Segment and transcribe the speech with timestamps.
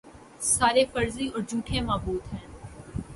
[0.43, 2.45] سارے فرضی اور جھوٹے معبود ہیں